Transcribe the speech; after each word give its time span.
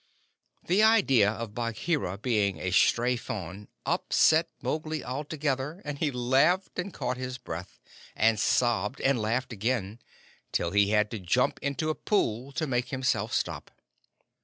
The 0.65 0.81
idea 0.81 1.29
of 1.29 1.53
Bagheera 1.53 2.17
being 2.17 2.57
a 2.57 2.71
stray 2.71 3.15
fawn 3.15 3.67
upset 3.85 4.49
Mowgli 4.59 5.03
altogether, 5.03 5.79
and 5.85 5.99
he 5.99 6.09
laughed 6.09 6.79
and 6.79 6.91
caught 6.91 7.17
his 7.17 7.37
breath, 7.37 7.79
and 8.15 8.39
sobbed 8.39 8.99
and 9.01 9.21
laughed 9.21 9.53
again, 9.53 9.99
till 10.51 10.71
he 10.71 10.89
had 10.89 11.11
to 11.11 11.19
jump 11.19 11.59
into 11.61 11.91
a 11.91 11.93
pool 11.93 12.51
to 12.53 12.65
make 12.65 12.89
himself 12.89 13.31
stop. 13.31 13.69